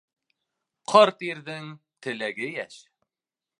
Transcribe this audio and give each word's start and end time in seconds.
Ҡарт 0.93 1.21
ирҙең 1.27 1.69
теләге 2.07 2.51
йәш. 2.57 2.83